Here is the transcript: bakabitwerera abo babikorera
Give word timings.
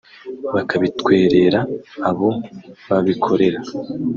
bakabitwerera 0.53 1.59
abo 2.09 2.29
babikorera 2.89 3.59